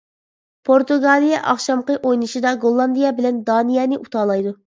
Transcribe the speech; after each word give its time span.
پورتۇگالىيە 0.69 1.41
ئاخشامقى 1.51 1.99
ئوينىشىدا 2.03 2.55
گوللاندىيە 2.65 3.13
بىلەن 3.19 3.39
دانىيەنى 3.51 4.01
ئۇتالايدۇ. 4.03 4.55